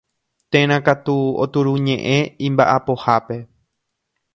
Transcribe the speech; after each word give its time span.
Térã 0.51 0.77
katu 0.87 1.15
oturuñe'ẽ 1.43 2.19
imba'apohápe. 2.47 3.35